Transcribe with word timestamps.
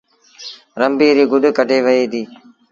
رنبيٚ 0.79 1.15
ريٚ 1.17 1.29
گڏ 1.31 1.43
ڪڍيٚ 1.57 1.83
وهي 1.85 2.03
ديٚ 2.11 2.27